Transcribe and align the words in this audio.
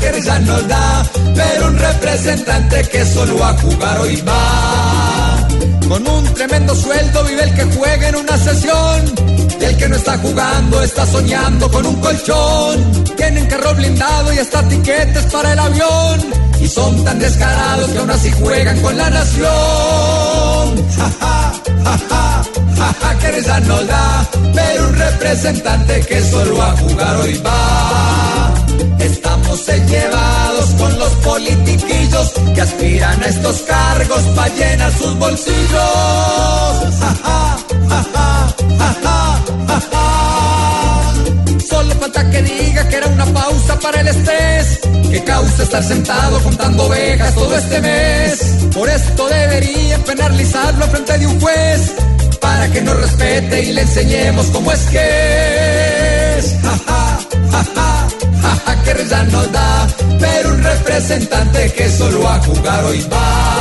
que 0.00 0.12
risa 0.12 0.38
nos 0.40 0.68
da, 0.68 1.06
pero 1.34 1.68
un 1.68 1.78
representante 1.78 2.82
que 2.88 3.06
solo 3.06 3.44
a 3.44 3.52
jugar 3.58 4.00
hoy 4.00 4.20
va. 4.22 5.48
Con 5.88 6.08
un 6.08 6.34
tremendo 6.34 6.74
sueldo 6.74 7.22
vive 7.24 7.44
el 7.44 7.54
que 7.54 7.64
juega 7.76 8.08
en 8.08 8.16
una 8.16 8.36
sesión. 8.36 9.14
Y 9.60 9.64
el 9.64 9.76
que 9.76 9.88
no 9.88 9.96
está 9.96 10.18
jugando 10.18 10.82
está 10.82 11.06
soñando 11.06 11.70
con 11.70 11.86
un 11.86 12.00
colchón. 12.00 13.04
Tienen 13.16 13.46
carro 13.46 13.74
blindado 13.74 14.32
y 14.32 14.38
hasta 14.38 14.68
tiquetes 14.68 15.24
para 15.26 15.52
el 15.52 15.58
avión. 15.58 16.20
Y 16.60 16.66
son 16.68 17.04
tan 17.04 17.18
descarados 17.20 17.90
que 17.90 17.98
aún 17.98 18.10
así 18.10 18.32
juegan 18.32 18.80
con 18.80 18.96
la 18.98 19.08
nación. 19.10 20.25
Risa 23.32 23.60
nos 23.60 23.86
da, 23.86 24.28
pero 24.54 24.88
un 24.88 24.94
representante 24.96 26.00
que 26.00 26.22
solo 26.22 26.62
a 26.62 26.76
jugar 26.76 27.16
hoy 27.16 27.42
va. 27.44 28.54
Estamos 28.98 29.66
llevados 29.66 30.70
con 30.78 30.98
los 30.98 31.10
politiquillos 31.30 32.32
que 32.54 32.60
aspiran 32.60 33.22
a 33.22 33.26
estos 33.26 33.56
cargos 33.62 34.22
para 34.34 34.54
llenar 34.54 34.92
sus 34.92 35.18
bolsillos. 35.18 35.70
Ja, 37.00 37.14
ja, 37.22 37.58
ja. 37.90 38.56
Solo 41.68 41.94
falta 41.96 42.30
que 42.30 42.42
diga 42.42 42.88
que 42.88 42.96
era 42.96 43.06
una 43.08 43.26
pausa 43.26 43.78
para 43.80 44.00
el 44.00 44.08
estrés, 44.08 44.80
que 45.10 45.24
causa 45.24 45.62
estar 45.62 45.82
sentado 45.82 46.40
contando 46.42 46.84
ovejas 46.84 47.34
todo 47.34 47.56
este 47.56 47.80
mes. 47.80 48.40
Por 48.72 48.88
esto 48.88 49.28
deberían 49.28 50.02
penalizarlo 50.02 50.86
frente 50.86 51.18
de 51.18 51.26
un 51.26 51.40
juez, 51.40 51.92
que 52.76 52.82
nos 52.82 52.96
respete 53.00 53.62
y 53.62 53.72
le 53.72 53.80
enseñemos 53.80 54.46
cómo 54.48 54.70
es 54.70 54.80
que 54.92 56.38
es. 56.38 56.56
Ja, 56.62 56.78
ja, 56.86 57.18
ja, 57.52 57.64
ja, 57.74 58.08
ja, 58.42 58.56
ja, 58.66 58.82
que 58.84 58.94
risa 58.94 59.22
nos 59.24 59.50
da, 59.50 59.86
pero 60.20 60.50
un 60.50 60.62
representante 60.62 61.72
que 61.72 61.88
solo 61.88 62.28
a 62.28 62.38
jugar 62.40 62.84
hoy 62.84 63.00
va. 63.10 63.55